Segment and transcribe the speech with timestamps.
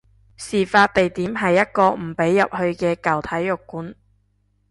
[0.35, 2.55] 事發地點係一個唔俾入去
[2.85, 3.93] 嘅舊體育館